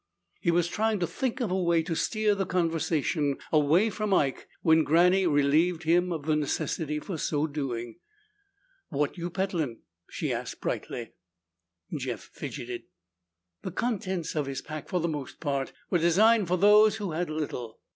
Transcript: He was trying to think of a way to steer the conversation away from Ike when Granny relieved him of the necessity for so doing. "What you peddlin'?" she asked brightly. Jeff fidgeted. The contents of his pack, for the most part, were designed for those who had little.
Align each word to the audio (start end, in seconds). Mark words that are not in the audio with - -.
He 0.39 0.49
was 0.49 0.67
trying 0.67 0.97
to 1.01 1.05
think 1.05 1.41
of 1.41 1.51
a 1.51 1.61
way 1.61 1.83
to 1.83 1.93
steer 1.93 2.33
the 2.33 2.47
conversation 2.47 3.37
away 3.51 3.91
from 3.91 4.15
Ike 4.15 4.47
when 4.63 4.83
Granny 4.83 5.27
relieved 5.27 5.83
him 5.83 6.11
of 6.11 6.25
the 6.25 6.35
necessity 6.35 6.97
for 6.99 7.19
so 7.19 7.45
doing. 7.45 7.99
"What 8.89 9.15
you 9.15 9.29
peddlin'?" 9.29 9.81
she 10.09 10.33
asked 10.33 10.59
brightly. 10.59 11.11
Jeff 11.95 12.21
fidgeted. 12.21 12.85
The 13.61 13.73
contents 13.73 14.35
of 14.35 14.47
his 14.47 14.63
pack, 14.63 14.89
for 14.89 14.99
the 14.99 15.07
most 15.07 15.39
part, 15.39 15.71
were 15.91 15.99
designed 15.99 16.47
for 16.47 16.57
those 16.57 16.95
who 16.95 17.11
had 17.11 17.29
little. 17.29 17.79